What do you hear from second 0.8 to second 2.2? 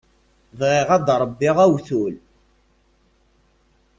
ad ṛebbiɣ awtul.